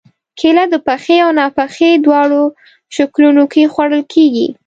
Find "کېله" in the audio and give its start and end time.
0.39-0.63